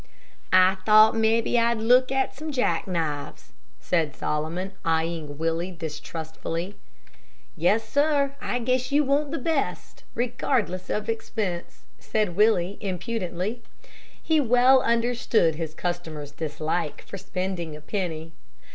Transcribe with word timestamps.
"I 0.51 0.77
thought 0.83 1.15
mebbe 1.15 1.47
I'd 1.49 1.77
look 1.77 2.11
at 2.11 2.33
some 2.33 2.51
jack 2.51 2.87
knives," 2.87 3.51
said 3.79 4.15
Solomon, 4.15 4.71
eyeing 4.83 5.37
Willie 5.37 5.69
distrustfully. 5.69 6.75
"Yes, 7.55 7.87
sir, 7.87 8.35
I 8.41 8.57
guess 8.57 8.91
you 8.91 9.03
want 9.03 9.29
the 9.29 9.37
best, 9.37 10.03
regardless 10.15 10.89
of 10.89 11.07
expense," 11.07 11.81
said 11.99 12.35
Willie, 12.35 12.79
impudently. 12.81 13.61
He 14.19 14.39
well 14.41 14.81
understood 14.81 15.53
his 15.53 15.75
customer's 15.75 16.31
dislike 16.31 17.03
for 17.03 17.19
spending 17.19 17.75
a 17.75 17.81
penny. 17.81 18.31